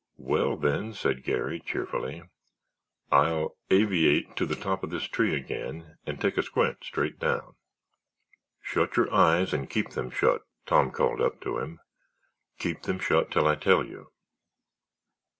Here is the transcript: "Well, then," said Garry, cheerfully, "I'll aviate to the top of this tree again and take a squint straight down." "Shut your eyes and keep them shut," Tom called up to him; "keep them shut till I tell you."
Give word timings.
"Well, 0.17 0.57
then," 0.57 0.93
said 0.93 1.21
Garry, 1.23 1.59
cheerfully, 1.59 2.23
"I'll 3.11 3.55
aviate 3.69 4.35
to 4.37 4.47
the 4.47 4.55
top 4.55 4.83
of 4.83 4.89
this 4.89 5.03
tree 5.03 5.35
again 5.35 5.97
and 6.07 6.19
take 6.19 6.39
a 6.39 6.41
squint 6.41 6.83
straight 6.83 7.19
down." 7.19 7.53
"Shut 8.63 8.97
your 8.97 9.13
eyes 9.13 9.53
and 9.53 9.69
keep 9.69 9.91
them 9.91 10.09
shut," 10.09 10.41
Tom 10.65 10.89
called 10.89 11.21
up 11.21 11.39
to 11.41 11.59
him; 11.59 11.81
"keep 12.57 12.81
them 12.81 12.97
shut 12.97 13.29
till 13.29 13.45
I 13.47 13.53
tell 13.53 13.85
you." 13.85 14.11